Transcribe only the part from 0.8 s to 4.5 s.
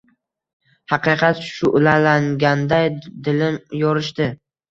Haqiqat shuʼlalanganday dilim yorishdi.